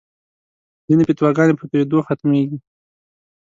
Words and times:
ځینې 0.87 1.03
فتواګانې 1.07 1.53
په 1.57 1.63
تویېدو 1.69 2.05
ختمېږي. 2.07 2.57